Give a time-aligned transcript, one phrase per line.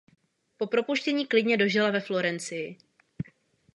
[0.57, 2.77] Po propuštění klidně dožila ve Florencii.